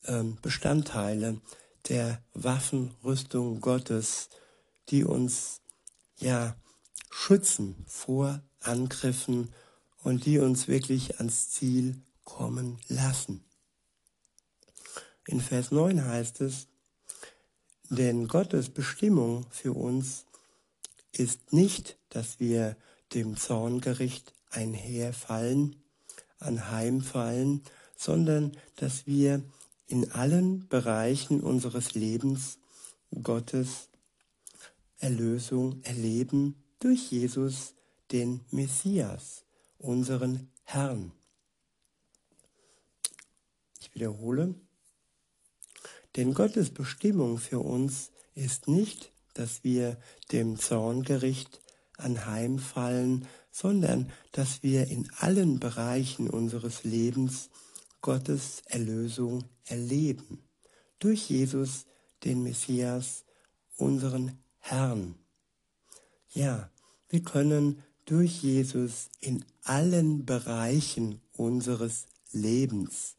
ähm, 0.06 0.38
Bestandteile 0.42 1.42
der 1.90 2.24
Waffenrüstung 2.34 3.62
Gottes, 3.62 4.30
die 4.90 5.04
uns 5.04 5.62
ja 6.18 6.56
schützen 7.10 7.76
vor 7.88 8.42
Angriffen 8.62 9.54
und 10.04 10.26
die 10.26 10.40
uns 10.40 10.68
wirklich 10.68 11.18
ans 11.20 11.50
Ziel 11.50 12.02
kommen 12.24 12.80
lassen. 12.88 13.44
In 15.28 15.42
Vers 15.42 15.72
9 15.72 16.06
heißt 16.06 16.42
es, 16.42 16.68
denn 17.90 18.28
Gottes 18.28 18.70
Bestimmung 18.70 19.46
für 19.52 19.74
uns 19.74 20.26
ist 21.12 21.54
nicht, 21.54 21.98
dass 22.10 22.40
wir 22.40 22.78
dem 23.14 23.38
Zorngericht 23.38 24.34
einherfallen, 24.50 25.76
anheimfallen, 26.40 27.64
sondern 27.96 28.58
dass 28.76 29.08
wir 29.08 29.44
in 29.88 30.12
allen 30.12 30.68
Bereichen 30.68 31.42
unseres 31.42 31.94
Lebens 31.94 32.58
Gottes 33.22 33.90
Erlösung 34.98 35.82
erleben 35.84 36.56
durch 36.80 37.12
Jesus, 37.12 37.74
den 38.12 38.42
Messias, 38.52 39.44
unseren 39.78 40.52
Herrn. 40.64 41.12
Ich 43.80 43.94
wiederhole, 43.94 44.56
denn 46.16 46.34
Gottes 46.34 46.70
Bestimmung 46.72 47.38
für 47.38 47.60
uns 47.60 48.12
ist 48.36 48.68
nicht, 48.68 49.12
dass 49.34 49.64
wir 49.64 49.98
dem 50.32 50.58
Zorngericht 50.58 51.62
anheimfallen, 51.98 53.28
sondern 53.52 54.12
dass 54.32 54.64
wir 54.64 54.88
in 54.88 55.10
allen 55.20 55.60
Bereichen 55.60 56.30
unseres 56.30 56.84
Lebens 56.84 57.50
Gottes 58.06 58.62
Erlösung 58.68 59.46
erleben. 59.64 60.48
Durch 61.00 61.28
Jesus, 61.28 61.88
den 62.24 62.44
Messias, 62.44 63.26
unseren 63.78 64.38
Herrn. 64.60 65.16
Ja, 66.30 66.70
wir 67.10 67.24
können 67.24 67.82
durch 68.06 68.44
Jesus 68.44 69.10
in 69.22 69.44
allen 69.64 70.24
Bereichen 70.24 71.20
unseres 71.34 72.06
Lebens 72.32 73.16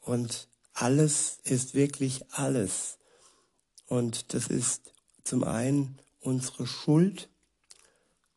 und 0.00 0.48
alles 0.72 1.38
ist 1.44 1.74
wirklich 1.74 2.24
alles. 2.30 2.96
Und 3.84 4.32
das 4.32 4.46
ist 4.46 4.94
zum 5.24 5.44
einen 5.44 5.98
unsere 6.20 6.66
Schuld, 6.66 7.28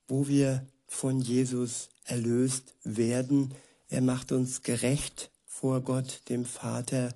wo 0.09 0.27
wir 0.27 0.67
von 0.87 1.21
Jesus 1.21 1.87
erlöst 2.03 2.75
werden. 2.83 3.55
Er 3.87 4.01
macht 4.01 4.33
uns 4.33 4.61
gerecht 4.61 5.29
vor 5.53 5.81
Gott, 5.81 6.23
dem 6.29 6.45
Vater. 6.45 7.13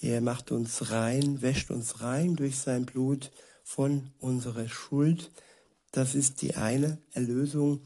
Er 0.00 0.20
macht 0.20 0.50
uns 0.50 0.90
rein, 0.90 1.40
wäscht 1.40 1.70
uns 1.70 2.00
rein 2.00 2.34
durch 2.34 2.58
sein 2.58 2.84
Blut 2.84 3.30
von 3.62 4.10
unserer 4.18 4.68
Schuld. 4.68 5.30
Das 5.92 6.14
ist 6.14 6.42
die 6.42 6.56
eine 6.56 6.98
Erlösung, 7.12 7.80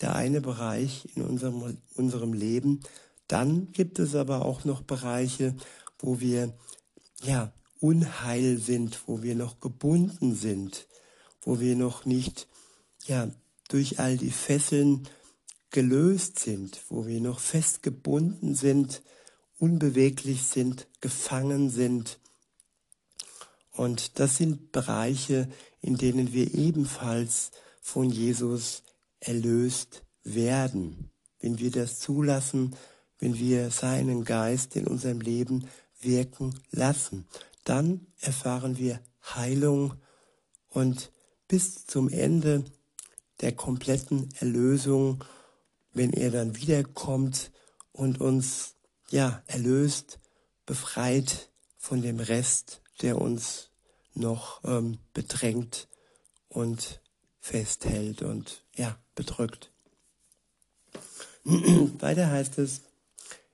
der 0.00 0.14
eine 0.14 0.42
Bereich 0.42 1.08
in 1.16 1.22
unserem, 1.22 1.78
unserem 1.94 2.34
Leben. 2.34 2.80
Dann 3.26 3.72
gibt 3.72 3.98
es 3.98 4.14
aber 4.14 4.44
auch 4.44 4.64
noch 4.64 4.82
Bereiche, 4.82 5.56
wo 5.98 6.20
wir 6.20 6.52
ja 7.22 7.52
unheil 7.80 8.58
sind, 8.58 9.08
wo 9.08 9.22
wir 9.22 9.34
noch 9.34 9.60
gebunden 9.60 10.34
sind, 10.34 10.86
wo 11.40 11.58
wir 11.58 11.74
noch 11.74 12.04
nicht 12.04 12.48
ja 13.06 13.28
durch 13.68 13.98
all 13.98 14.18
die 14.18 14.30
Fesseln 14.30 15.08
gelöst 15.70 16.38
sind, 16.38 16.82
wo 16.90 17.06
wir 17.06 17.20
noch 17.20 17.40
festgebunden 17.40 18.54
sind, 18.54 19.02
unbeweglich 19.62 20.42
sind, 20.42 20.88
gefangen 21.00 21.70
sind. 21.70 22.18
Und 23.70 24.18
das 24.18 24.36
sind 24.36 24.72
Bereiche, 24.72 25.48
in 25.80 25.96
denen 25.96 26.32
wir 26.32 26.52
ebenfalls 26.52 27.52
von 27.80 28.10
Jesus 28.10 28.82
erlöst 29.20 30.02
werden. 30.24 31.12
Wenn 31.38 31.60
wir 31.60 31.70
das 31.70 32.00
zulassen, 32.00 32.74
wenn 33.20 33.38
wir 33.38 33.70
seinen 33.70 34.24
Geist 34.24 34.74
in 34.74 34.88
unserem 34.88 35.20
Leben 35.20 35.68
wirken 36.00 36.58
lassen. 36.72 37.28
Dann 37.62 38.08
erfahren 38.18 38.78
wir 38.78 38.98
Heilung 39.22 39.94
und 40.70 41.12
bis 41.46 41.86
zum 41.86 42.08
Ende 42.08 42.64
der 43.40 43.52
kompletten 43.52 44.28
Erlösung, 44.40 45.22
wenn 45.92 46.12
er 46.12 46.32
dann 46.32 46.56
wiederkommt 46.56 47.52
und 47.92 48.20
uns 48.20 48.74
ja 49.12 49.42
erlöst, 49.46 50.18
befreit 50.66 51.50
von 51.76 52.02
dem 52.02 52.18
Rest, 52.18 52.80
der 53.02 53.20
uns 53.20 53.70
noch 54.14 54.62
ähm, 54.64 54.98
bedrängt 55.12 55.88
und 56.48 57.00
festhält 57.38 58.22
und 58.22 58.64
ja 58.74 58.98
bedrückt. 59.14 59.70
Weiter 61.44 62.30
heißt 62.30 62.58
es, 62.58 62.82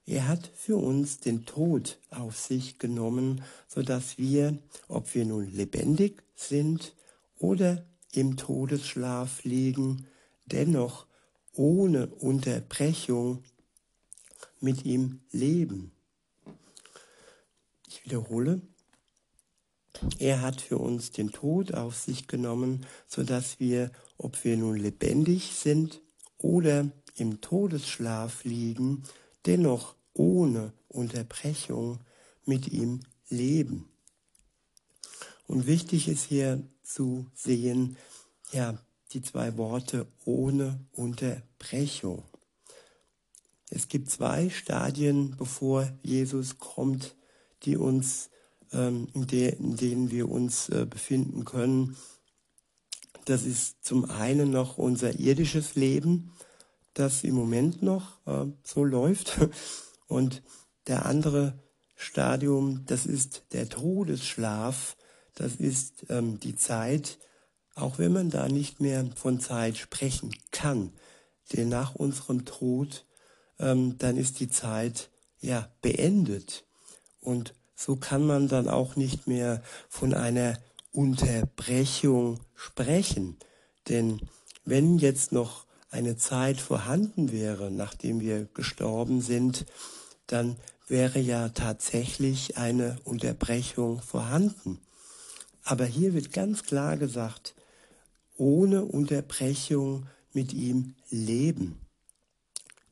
er 0.06 0.28
hat 0.28 0.50
für 0.54 0.76
uns 0.76 1.18
den 1.18 1.44
Tod 1.44 1.98
auf 2.10 2.38
sich 2.38 2.78
genommen, 2.78 3.42
so 3.66 3.82
dass 3.82 4.16
wir, 4.16 4.58
ob 4.86 5.14
wir 5.14 5.24
nun 5.24 5.50
lebendig 5.52 6.22
sind 6.34 6.94
oder 7.38 7.84
im 8.12 8.36
Todesschlaf 8.36 9.44
liegen, 9.44 10.06
dennoch 10.46 11.06
ohne 11.52 12.06
Unterbrechung 12.06 13.42
mit 14.60 14.84
ihm 14.84 15.20
leben. 15.30 15.92
Ich 17.86 18.04
wiederhole, 18.04 18.60
er 20.18 20.42
hat 20.42 20.60
für 20.60 20.78
uns 20.78 21.10
den 21.10 21.32
Tod 21.32 21.74
auf 21.74 21.96
sich 21.96 22.28
genommen, 22.28 22.86
so 23.06 23.22
dass 23.22 23.58
wir, 23.58 23.90
ob 24.16 24.44
wir 24.44 24.56
nun 24.56 24.76
lebendig 24.76 25.54
sind 25.54 26.00
oder 26.38 26.90
im 27.16 27.40
Todesschlaf 27.40 28.44
liegen, 28.44 29.02
dennoch 29.46 29.94
ohne 30.12 30.72
Unterbrechung 30.88 32.00
mit 32.44 32.68
ihm 32.68 33.00
leben. 33.28 33.88
Und 35.46 35.66
wichtig 35.66 36.08
ist 36.08 36.24
hier 36.24 36.62
zu 36.82 37.26
sehen, 37.34 37.96
ja, 38.52 38.78
die 39.12 39.22
zwei 39.22 39.56
Worte 39.56 40.06
ohne 40.24 40.78
Unterbrechung. 40.92 42.22
Es 43.70 43.88
gibt 43.88 44.10
zwei 44.10 44.48
Stadien, 44.48 45.36
bevor 45.36 45.90
Jesus 46.02 46.58
kommt, 46.58 47.16
die 47.64 47.76
uns, 47.76 48.30
ähm, 48.72 49.08
in, 49.14 49.26
der, 49.26 49.58
in 49.58 49.76
denen 49.76 50.10
wir 50.10 50.30
uns 50.30 50.68
äh, 50.68 50.86
befinden 50.88 51.44
können. 51.44 51.96
Das 53.24 53.44
ist 53.44 53.84
zum 53.84 54.10
einen 54.10 54.50
noch 54.50 54.78
unser 54.78 55.18
irdisches 55.18 55.74
Leben, 55.74 56.32
das 56.94 57.24
im 57.24 57.34
Moment 57.34 57.82
noch 57.82 58.26
äh, 58.26 58.46
so 58.64 58.84
läuft. 58.84 59.38
Und 60.06 60.42
der 60.86 61.04
andere 61.04 61.58
Stadium, 61.94 62.86
das 62.86 63.04
ist 63.04 63.42
der 63.52 63.68
Todesschlaf, 63.68 64.96
das 65.34 65.56
ist 65.56 66.06
ähm, 66.08 66.40
die 66.40 66.56
Zeit, 66.56 67.18
auch 67.74 67.98
wenn 67.98 68.12
man 68.12 68.30
da 68.30 68.48
nicht 68.48 68.80
mehr 68.80 69.04
von 69.14 69.40
Zeit 69.40 69.76
sprechen 69.76 70.34
kann, 70.50 70.92
denn 71.52 71.68
nach 71.68 71.94
unserem 71.94 72.44
Tod, 72.44 73.04
ähm, 73.58 73.98
dann 73.98 74.16
ist 74.16 74.40
die 74.40 74.48
Zeit 74.48 75.10
ja 75.40 75.68
beendet. 75.82 76.64
Und 77.20 77.54
so 77.76 77.96
kann 77.96 78.26
man 78.26 78.48
dann 78.48 78.68
auch 78.68 78.96
nicht 78.96 79.26
mehr 79.26 79.62
von 79.88 80.14
einer 80.14 80.58
Unterbrechung 80.92 82.40
sprechen. 82.54 83.36
Denn 83.88 84.20
wenn 84.64 84.98
jetzt 84.98 85.32
noch 85.32 85.64
eine 85.90 86.16
Zeit 86.16 86.60
vorhanden 86.60 87.32
wäre, 87.32 87.70
nachdem 87.70 88.20
wir 88.20 88.46
gestorben 88.54 89.20
sind, 89.20 89.64
dann 90.26 90.56
wäre 90.88 91.18
ja 91.18 91.50
tatsächlich 91.50 92.56
eine 92.56 92.98
Unterbrechung 93.04 94.00
vorhanden. 94.02 94.80
Aber 95.62 95.84
hier 95.84 96.14
wird 96.14 96.32
ganz 96.32 96.62
klar 96.64 96.96
gesagt, 96.96 97.54
ohne 98.36 98.84
Unterbrechung 98.84 100.06
mit 100.32 100.52
ihm 100.52 100.94
leben. 101.10 101.80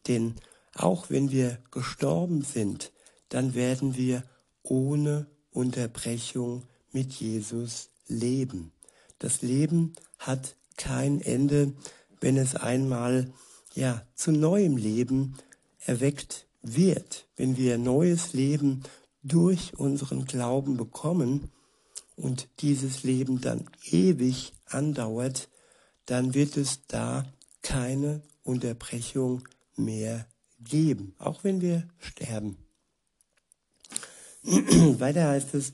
Denn 0.09 0.35
auch 0.77 1.11
wenn 1.11 1.31
wir 1.31 1.59
gestorben 1.71 2.43
sind, 2.43 2.93
dann 3.29 3.55
werden 3.55 3.97
wir 3.97 4.23
ohne 4.63 5.27
Unterbrechung 5.51 6.65
mit 6.93 7.13
Jesus 7.13 7.91
leben. 8.07 8.73
Das 9.19 9.43
Leben 9.43 9.95
hat 10.19 10.57
kein 10.77 11.21
Ende, 11.21 11.73
wenn 12.21 12.37
es 12.37 12.55
einmal 12.55 13.33
ja 13.75 14.07
zu 14.15 14.33
neuem 14.33 14.77
Leben 14.77 15.37
erweckt 15.81 16.47
wird. 16.63 17.27
Wenn 17.37 17.57
wir 17.57 17.79
neues 17.79 18.33
Leben 18.33 18.83
durch 19.23 19.75
unseren 19.79 20.25
Glauben 20.25 20.77
bekommen 20.77 21.51
und 22.17 22.49
dieses 22.61 23.03
Leben 23.03 23.41
dann 23.41 23.69
ewig 23.91 24.53
andauert, 24.67 25.49
dann 26.07 26.35
wird 26.35 26.57
es 26.57 26.87
da 26.87 27.25
keine 27.63 28.23
Unterbrechung 28.43 29.43
mehr 29.75 30.27
geben, 30.69 31.15
auch 31.19 31.45
wenn 31.45 31.61
wir 31.61 31.89
sterben. 31.99 32.59
Weiter 34.43 35.29
heißt 35.29 35.55
es, 35.55 35.73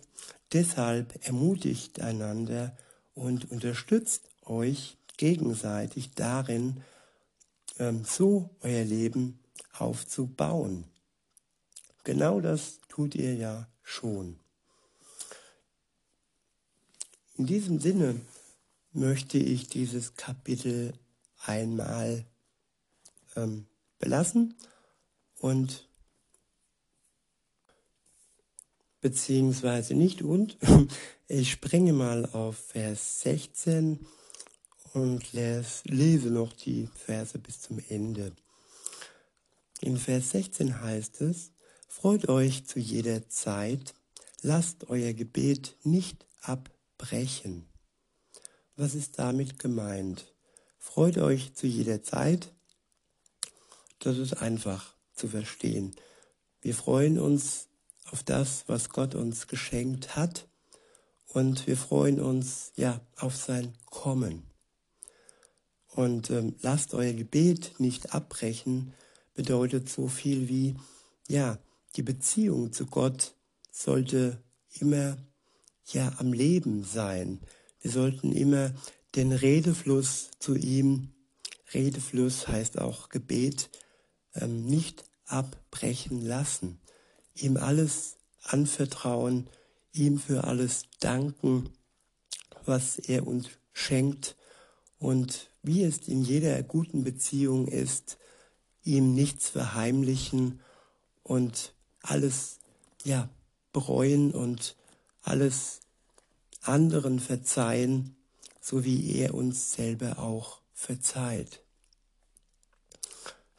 deshalb 0.52 1.26
ermutigt 1.26 2.00
einander 2.00 2.76
und 3.14 3.50
unterstützt 3.50 4.30
euch 4.44 4.96
gegenseitig 5.16 6.12
darin, 6.12 6.82
ähm, 7.78 8.04
so 8.04 8.50
euer 8.60 8.84
Leben 8.84 9.40
aufzubauen. 9.72 10.84
Genau 12.04 12.40
das 12.40 12.80
tut 12.88 13.14
ihr 13.14 13.34
ja 13.34 13.68
schon. 13.82 14.38
In 17.36 17.46
diesem 17.46 17.80
Sinne 17.80 18.20
möchte 18.92 19.38
ich 19.38 19.68
dieses 19.68 20.16
Kapitel 20.16 20.92
einmal 21.44 22.24
ähm, 23.36 23.66
belassen 23.98 24.54
und 25.42 25.88
beziehungsweise 29.00 29.94
nicht 29.94 30.22
und 30.22 30.56
ich 31.26 31.50
springe 31.50 31.92
mal 31.92 32.26
auf 32.26 32.56
Vers 32.56 33.22
16 33.22 34.06
und 34.92 35.32
lese 35.32 36.30
noch 36.30 36.52
die 36.52 36.88
Verse 36.94 37.38
bis 37.38 37.60
zum 37.60 37.80
Ende. 37.88 38.32
In 39.80 39.96
Vers 39.96 40.30
16 40.30 40.80
heißt 40.80 41.20
es, 41.22 41.50
Freut 41.88 42.28
euch 42.28 42.64
zu 42.66 42.78
jeder 42.78 43.28
Zeit, 43.28 43.94
lasst 44.40 44.88
euer 44.88 45.12
Gebet 45.12 45.76
nicht 45.82 46.24
abbrechen. 46.40 47.68
Was 48.76 48.94
ist 48.94 49.18
damit 49.18 49.58
gemeint? 49.58 50.32
Freut 50.78 51.18
euch 51.18 51.54
zu 51.54 51.66
jeder 51.66 52.02
Zeit. 52.02 52.52
Das 53.98 54.16
ist 54.18 54.34
einfach 54.34 54.96
zu 55.22 55.28
verstehen. 55.28 55.94
Wir 56.62 56.74
freuen 56.74 57.20
uns 57.20 57.68
auf 58.10 58.24
das, 58.24 58.64
was 58.66 58.88
Gott 58.88 59.14
uns 59.14 59.46
geschenkt 59.46 60.16
hat 60.16 60.48
und 61.28 61.68
wir 61.68 61.76
freuen 61.76 62.20
uns 62.20 62.72
ja 62.74 63.00
auf 63.16 63.36
sein 63.36 63.72
Kommen. 63.86 64.42
Und 65.86 66.30
ähm, 66.30 66.56
lasst 66.60 66.92
euer 66.92 67.12
Gebet 67.12 67.78
nicht 67.78 68.12
abbrechen, 68.12 68.94
bedeutet 69.34 69.88
so 69.88 70.08
viel 70.08 70.48
wie, 70.48 70.74
ja, 71.28 71.60
die 71.94 72.02
Beziehung 72.02 72.72
zu 72.72 72.86
Gott 72.86 73.36
sollte 73.70 74.42
immer 74.80 75.18
ja 75.86 76.12
am 76.18 76.32
Leben 76.32 76.82
sein. 76.82 77.40
Wir 77.80 77.92
sollten 77.92 78.32
immer 78.32 78.74
den 79.14 79.30
Redefluss 79.30 80.32
zu 80.40 80.56
ihm, 80.56 81.12
Redefluss 81.72 82.48
heißt 82.48 82.80
auch 82.80 83.08
Gebet, 83.08 83.70
ähm, 84.34 84.66
nicht 84.66 85.04
abbrechen 85.32 86.20
lassen. 86.20 86.80
Ihm 87.34 87.56
alles 87.56 88.16
anvertrauen, 88.42 89.48
ihm 89.92 90.18
für 90.18 90.44
alles 90.44 90.84
danken, 91.00 91.70
was 92.64 92.98
er 92.98 93.26
uns 93.26 93.48
schenkt 93.72 94.36
und 94.98 95.50
wie 95.62 95.82
es 95.82 96.08
in 96.08 96.22
jeder 96.22 96.62
guten 96.62 97.04
Beziehung 97.04 97.66
ist, 97.66 98.18
ihm 98.84 99.14
nichts 99.14 99.48
verheimlichen 99.48 100.60
und 101.22 101.74
alles 102.02 102.58
ja 103.04 103.28
bereuen 103.72 104.32
und 104.32 104.76
alles 105.22 105.80
anderen 106.60 107.20
verzeihen, 107.20 108.16
so 108.60 108.84
wie 108.84 109.16
er 109.16 109.34
uns 109.34 109.72
selber 109.72 110.18
auch 110.18 110.60
verzeiht. 110.72 111.62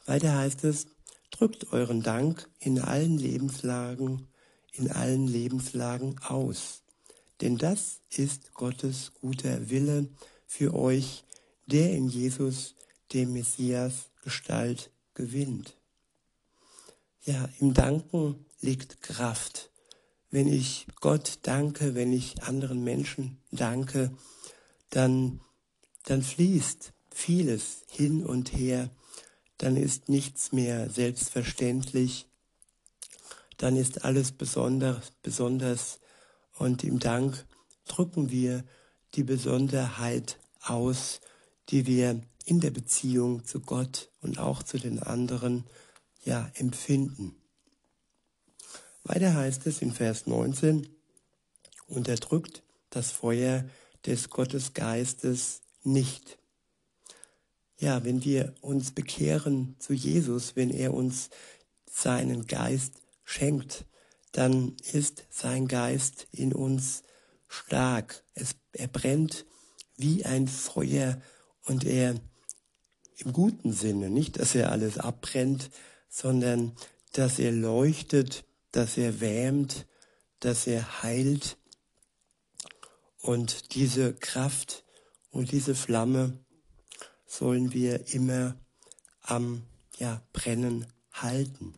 Weiter 0.06 0.36
heißt 0.36 0.64
es, 0.64 0.86
drückt 1.34 1.72
euren 1.72 2.02
Dank 2.02 2.48
in 2.60 2.78
allen 2.78 3.18
Lebenslagen, 3.18 4.28
in 4.72 4.90
allen 4.90 5.26
Lebenslagen 5.26 6.18
aus, 6.20 6.82
denn 7.40 7.58
das 7.58 8.00
ist 8.08 8.54
Gottes 8.54 9.12
guter 9.20 9.68
Wille 9.68 10.08
für 10.46 10.74
euch, 10.74 11.24
der 11.66 11.92
in 11.92 12.08
Jesus, 12.08 12.76
dem 13.12 13.32
Messias, 13.32 14.10
Gestalt 14.22 14.90
gewinnt. 15.14 15.76
Ja, 17.24 17.48
im 17.58 17.74
Danken 17.74 18.46
liegt 18.60 19.02
Kraft. 19.02 19.70
Wenn 20.30 20.48
ich 20.48 20.86
Gott 21.00 21.40
danke, 21.42 21.94
wenn 21.94 22.12
ich 22.12 22.42
anderen 22.44 22.84
Menschen 22.84 23.42
danke, 23.50 24.16
dann, 24.90 25.40
dann 26.04 26.22
fließt 26.22 26.92
vieles 27.10 27.84
hin 27.88 28.24
und 28.24 28.52
her, 28.52 28.90
dann 29.64 29.78
ist 29.78 30.10
nichts 30.10 30.52
mehr 30.52 30.90
selbstverständlich, 30.90 32.26
dann 33.56 33.76
ist 33.76 34.04
alles 34.04 34.30
besonders, 34.30 35.12
besonders 35.22 36.00
und 36.58 36.84
im 36.84 36.98
Dank 36.98 37.46
drücken 37.86 38.30
wir 38.30 38.62
die 39.14 39.22
Besonderheit 39.22 40.38
aus, 40.60 41.22
die 41.70 41.86
wir 41.86 42.20
in 42.44 42.60
der 42.60 42.72
Beziehung 42.72 43.46
zu 43.46 43.60
Gott 43.60 44.10
und 44.20 44.38
auch 44.38 44.62
zu 44.62 44.76
den 44.76 45.02
anderen 45.02 45.64
ja 46.26 46.50
empfinden. 46.56 47.34
Weiter 49.02 49.32
heißt 49.32 49.66
es 49.66 49.80
in 49.80 49.92
Vers 49.92 50.26
19, 50.26 50.86
unterdrückt 51.86 52.62
das 52.90 53.12
Feuer 53.12 53.64
des 54.04 54.28
Gottesgeistes 54.28 55.62
nicht. 55.84 56.36
Ja, 57.78 58.04
wenn 58.04 58.24
wir 58.24 58.54
uns 58.60 58.92
bekehren 58.92 59.76
zu 59.78 59.92
Jesus, 59.92 60.56
wenn 60.56 60.70
er 60.70 60.94
uns 60.94 61.30
seinen 61.90 62.46
Geist 62.46 62.94
schenkt, 63.24 63.84
dann 64.32 64.76
ist 64.92 65.24
sein 65.30 65.68
Geist 65.68 66.26
in 66.32 66.52
uns 66.52 67.02
stark. 67.48 68.24
Es, 68.34 68.56
er 68.72 68.88
brennt 68.88 69.46
wie 69.96 70.24
ein 70.24 70.48
Feuer 70.48 71.20
und 71.62 71.84
er 71.84 72.14
im 73.18 73.32
guten 73.32 73.72
Sinne, 73.72 74.10
nicht, 74.10 74.40
dass 74.40 74.54
er 74.54 74.72
alles 74.72 74.98
abbrennt, 74.98 75.70
sondern 76.08 76.72
dass 77.12 77.38
er 77.38 77.52
leuchtet, 77.52 78.44
dass 78.72 78.98
er 78.98 79.20
wärmt, 79.20 79.86
dass 80.40 80.66
er 80.66 81.02
heilt. 81.02 81.56
Und 83.20 83.74
diese 83.74 84.14
Kraft 84.14 84.84
und 85.30 85.52
diese 85.52 85.74
Flamme 85.74 86.43
sollen 87.26 87.72
wir 87.72 88.14
immer 88.14 88.56
am 89.22 89.62
ja, 89.98 90.22
Brennen 90.32 90.86
halten. 91.12 91.74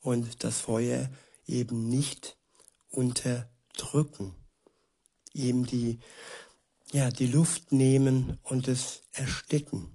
Und 0.00 0.44
das 0.44 0.60
Feuer 0.60 1.10
eben 1.46 1.88
nicht 1.88 2.36
unterdrücken, 2.90 4.34
ihm 5.32 5.66
die, 5.66 5.98
ja, 6.92 7.10
die 7.10 7.26
Luft 7.26 7.72
nehmen 7.72 8.38
und 8.42 8.68
es 8.68 9.02
ersticken. 9.12 9.90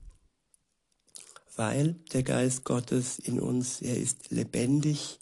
Weil 1.56 1.94
der 2.14 2.24
Geist 2.24 2.64
Gottes 2.64 3.20
in 3.20 3.40
uns, 3.40 3.82
er 3.82 3.98
ist 3.98 4.32
lebendig 4.32 5.20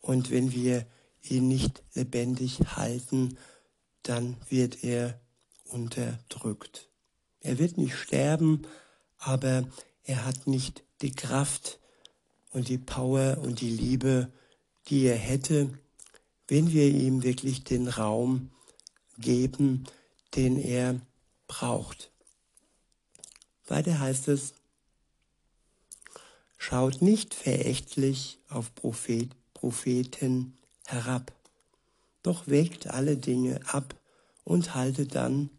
und 0.00 0.30
wenn 0.30 0.52
wir 0.52 0.86
ihn 1.22 1.48
nicht 1.48 1.82
lebendig 1.94 2.60
halten, 2.76 3.36
dann 4.08 4.36
wird 4.48 4.84
er 4.84 5.20
unterdrückt. 5.64 6.88
Er 7.40 7.58
wird 7.58 7.78
nicht 7.78 7.96
sterben, 7.96 8.62
aber 9.18 9.66
er 10.04 10.24
hat 10.24 10.46
nicht 10.46 10.84
die 11.02 11.12
Kraft 11.12 11.78
und 12.50 12.68
die 12.68 12.78
Power 12.78 13.38
und 13.42 13.60
die 13.60 13.70
Liebe, 13.70 14.32
die 14.88 15.04
er 15.04 15.16
hätte, 15.16 15.78
wenn 16.48 16.72
wir 16.72 16.86
ihm 16.88 17.22
wirklich 17.22 17.64
den 17.64 17.88
Raum 17.88 18.50
geben, 19.18 19.84
den 20.34 20.56
er 20.58 21.00
braucht. 21.48 22.10
Weiter 23.66 23.98
heißt 23.98 24.28
es, 24.28 24.54
schaut 26.56 27.02
nicht 27.02 27.34
verächtlich 27.34 28.38
auf 28.48 28.74
Prophet, 28.74 29.30
Propheten 29.54 30.56
herab, 30.84 31.32
doch 32.26 32.48
wägt 32.48 32.88
alle 32.88 33.16
Dinge 33.16 33.60
ab 33.66 33.94
und 34.42 34.74
haltet 34.74 35.14
dann 35.14 35.50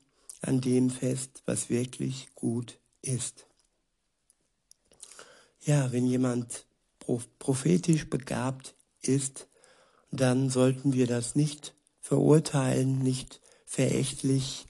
an 0.42 0.60
dem 0.60 0.90
fest, 0.90 1.42
was 1.46 1.70
wirklich 1.70 2.28
gut 2.36 2.80
ist. 3.02 3.46
Ja, 5.62 5.92
wenn 5.94 6.06
jemand 6.06 6.66
prophetisch 7.40 8.10
begabt 8.10 8.76
ist, 9.02 9.48
dann 10.12 10.50
sollten 10.50 10.94
wir 10.94 11.08
das 11.08 11.36
nicht 11.36 11.74
verurteilen, 12.02 13.00
nicht 13.00 13.42
verächtlich 13.66 14.68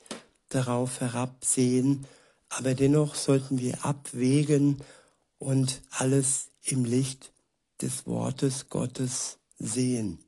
darauf 0.50 1.02
herabsehen, 1.02 2.06
aber 2.50 2.76
dennoch 2.76 3.16
sollten 3.16 3.60
wir 3.60 3.86
abwägen 3.86 4.84
und 5.40 5.82
alles 5.90 6.50
im 6.64 6.86
Licht 6.86 7.32
des 7.82 8.06
Wortes 8.06 8.70
Gottes 8.70 9.40
sehen. 9.58 10.20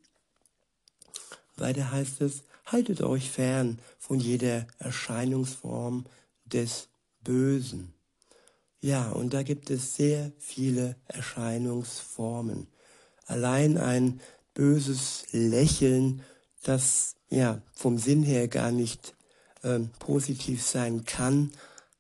Weiter 1.60 1.92
heißt 1.92 2.22
es, 2.22 2.44
haltet 2.66 3.02
euch 3.02 3.30
fern 3.30 3.80
von 3.98 4.20
jeder 4.20 4.68
Erscheinungsform 4.78 6.06
des 6.46 6.90
Bösen. 7.22 7.94
Ja, 8.82 9.10
und 9.10 9.34
da 9.34 9.44
gibt 9.44 9.70
es 9.70 9.96
sehr 9.96 10.32
viele 10.38 10.96
Erscheinungsformen. 11.08 12.68
Allein 13.26 13.78
ein 13.78 14.22
böses 14.54 15.26
Lächeln, 15.32 16.22
das 16.64 17.16
ja 17.30 17.62
vom 17.74 17.98
Sinn 17.98 18.24
her 18.24 18.48
gar 18.48 18.72
nicht 18.72 19.16
äh, 19.64 19.80
positiv 20.00 20.64
sein 20.64 21.06
kann, 21.06 21.52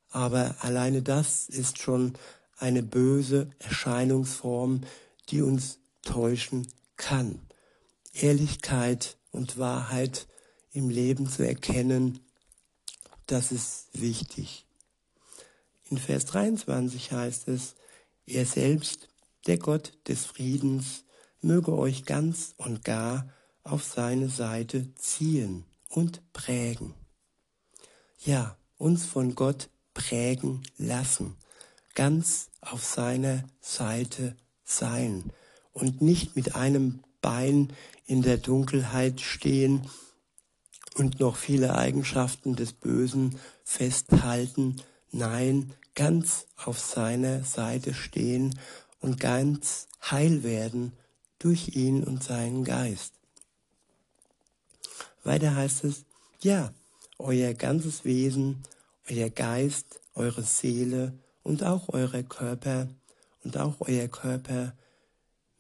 aber 0.09 0.55
alleine 0.61 1.01
das 1.01 1.49
ist 1.49 1.79
schon 1.79 2.13
eine 2.57 2.81
böse 2.81 3.49
Erscheinungsform, 3.59 4.81
die 5.29 5.41
uns 5.41 5.79
täuschen 6.01 6.67
kann. 6.97 7.39
Ehrlichkeit 8.13 9.17
und 9.31 9.57
Wahrheit 9.57 10.27
im 10.71 10.89
Leben 10.89 11.27
zu 11.29 11.45
erkennen, 11.45 12.19
das 13.25 13.51
ist 13.51 13.87
wichtig. 13.93 14.65
In 15.89 15.97
Vers 15.97 16.25
23 16.25 17.11
heißt 17.11 17.47
es, 17.47 17.75
er 18.25 18.45
selbst, 18.45 19.09
der 19.47 19.57
Gott 19.57 19.93
des 20.07 20.25
Friedens, 20.25 21.03
möge 21.41 21.75
euch 21.77 22.05
ganz 22.05 22.53
und 22.57 22.83
gar 22.83 23.31
auf 23.63 23.83
seine 23.83 24.29
Seite 24.29 24.93
ziehen 24.95 25.65
und 25.89 26.21
prägen. 26.33 26.93
Ja, 28.19 28.57
uns 28.77 29.05
von 29.05 29.35
Gott 29.35 29.69
prägen 29.93 30.61
lassen, 30.77 31.35
ganz 31.95 32.49
auf 32.61 32.83
seiner 32.83 33.43
Seite 33.61 34.35
sein 34.63 35.31
und 35.73 36.01
nicht 36.01 36.35
mit 36.35 36.55
einem 36.55 37.03
Bein 37.21 37.73
in 38.05 38.21
der 38.21 38.37
Dunkelheit 38.37 39.21
stehen 39.21 39.89
und 40.95 41.19
noch 41.19 41.35
viele 41.35 41.75
Eigenschaften 41.75 42.55
des 42.55 42.73
Bösen 42.73 43.39
festhalten, 43.63 44.81
nein, 45.11 45.73
ganz 45.95 46.47
auf 46.55 46.79
seiner 46.79 47.43
Seite 47.43 47.93
stehen 47.93 48.57
und 48.99 49.19
ganz 49.19 49.87
heil 50.01 50.43
werden 50.43 50.93
durch 51.39 51.75
ihn 51.75 52.03
und 52.03 52.23
seinen 52.23 52.63
Geist. 52.63 53.13
Weiter 55.23 55.55
heißt 55.55 55.83
es, 55.83 56.05
ja, 56.41 56.73
euer 57.17 57.53
ganzes 57.53 58.05
Wesen, 58.05 58.63
euer 59.09 59.29
Geist, 59.29 60.01
eure 60.15 60.43
Seele 60.43 61.13
und 61.43 61.63
auch 61.63 61.89
euer 61.89 62.23
Körper 62.23 62.87
und 63.43 63.57
auch 63.57 63.75
euer 63.79 64.07
Körper 64.07 64.73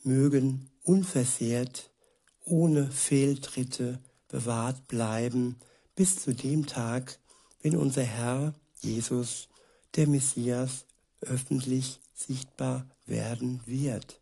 mögen 0.03 0.69
unversehrt, 0.89 1.91
ohne 2.45 2.89
Fehltritte 2.89 4.01
bewahrt 4.27 4.87
bleiben 4.87 5.59
bis 5.93 6.19
zu 6.19 6.33
dem 6.33 6.65
Tag, 6.65 7.19
wenn 7.61 7.77
unser 7.77 8.01
Herr 8.01 8.55
Jesus, 8.81 9.49
der 9.95 10.07
Messias, 10.07 10.85
öffentlich 11.21 11.99
sichtbar 12.15 12.87
werden 13.05 13.61
wird. 13.67 14.19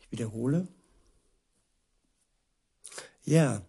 Ich 0.00 0.10
wiederhole. 0.10 0.66
Ja, 3.24 3.62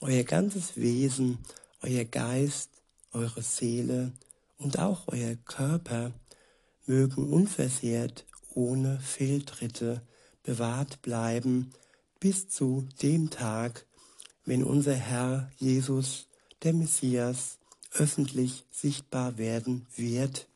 euer 0.00 0.24
ganzes 0.24 0.76
Wesen, 0.76 1.38
euer 1.82 2.06
Geist, 2.06 2.70
eure 3.12 3.42
Seele 3.42 4.12
und 4.56 4.78
auch 4.78 5.08
euer 5.08 5.36
Körper 5.36 6.12
mögen 6.86 7.30
unversehrt 7.30 8.24
ohne 8.54 8.98
Fehltritte 9.00 10.02
bewahrt 10.42 11.02
bleiben 11.02 11.72
bis 12.20 12.48
zu 12.48 12.86
dem 13.02 13.30
Tag, 13.30 13.86
wenn 14.44 14.64
unser 14.64 14.94
Herr 14.94 15.50
Jesus, 15.56 16.28
der 16.62 16.72
Messias, 16.72 17.58
öffentlich 17.92 18.64
sichtbar 18.70 19.38
werden 19.38 19.86
wird 19.96 20.48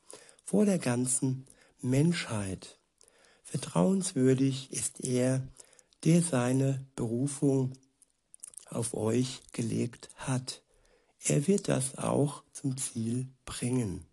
vor 0.44 0.64
der 0.64 0.78
ganzen 0.78 1.46
Menschheit. 1.80 2.78
Vertrauenswürdig 3.42 4.72
ist 4.72 5.04
er, 5.04 5.46
der 6.04 6.22
seine 6.22 6.87
Berufung 6.96 7.72
auf 8.70 8.94
euch 8.94 9.42
gelegt 9.52 10.09
hat. 10.16 10.62
Er 11.24 11.46
wird 11.46 11.68
das 11.68 11.98
auch 11.98 12.42
zum 12.52 12.76
Ziel 12.76 13.28
bringen. 13.44 14.06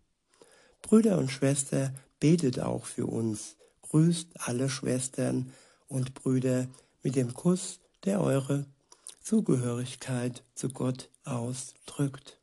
Brüder 0.82 1.18
und 1.18 1.30
Schwester, 1.30 1.94
betet 2.20 2.60
auch 2.60 2.86
für 2.86 3.06
uns, 3.06 3.56
grüßt 3.94 4.40
alle 4.40 4.68
Schwestern 4.68 5.52
und 5.86 6.14
Brüder 6.14 6.66
mit 7.04 7.14
dem 7.14 7.32
Kuss, 7.32 7.78
der 8.04 8.20
eure 8.20 8.66
Zugehörigkeit 9.22 10.42
zu 10.56 10.70
Gott 10.70 11.10
ausdrückt. 11.22 12.40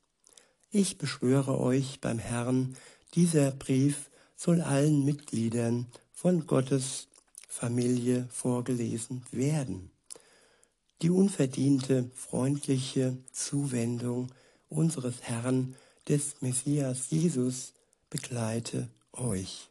Ich 0.70 0.98
beschwöre 0.98 1.60
euch 1.60 2.00
beim 2.00 2.20
Herrn, 2.20 2.78
dieser 3.16 3.52
Brief 3.52 4.10
soll 4.38 4.62
allen 4.62 5.04
Mitgliedern 5.04 5.88
von 6.14 6.48
Gottes 6.48 7.10
Familie 7.50 8.30
vorgelesen 8.32 9.26
werden. 9.34 9.92
Die 11.02 11.10
unverdiente, 11.10 12.10
freundliche 12.16 13.18
Zuwendung 13.34 14.32
unseres 14.70 15.24
Herrn, 15.24 15.76
des 16.08 16.42
Messias 16.42 17.10
Jesus, 17.10 17.74
begleite 18.10 18.88
euch. 19.12 19.71